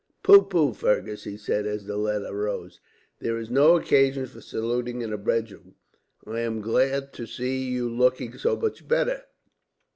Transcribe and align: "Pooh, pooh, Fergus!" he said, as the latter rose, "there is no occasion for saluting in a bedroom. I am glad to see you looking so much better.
"Pooh, 0.23 0.41
pooh, 0.41 0.73
Fergus!" 0.73 1.25
he 1.25 1.37
said, 1.37 1.67
as 1.67 1.85
the 1.85 1.95
latter 1.95 2.33
rose, 2.33 2.79
"there 3.19 3.37
is 3.37 3.51
no 3.51 3.75
occasion 3.77 4.25
for 4.25 4.41
saluting 4.41 5.01
in 5.03 5.13
a 5.13 5.15
bedroom. 5.19 5.75
I 6.25 6.39
am 6.39 6.59
glad 6.59 7.13
to 7.13 7.27
see 7.27 7.69
you 7.69 7.87
looking 7.87 8.35
so 8.39 8.55
much 8.55 8.87
better. 8.87 9.25